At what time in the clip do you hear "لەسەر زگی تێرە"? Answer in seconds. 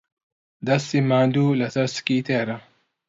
1.61-2.57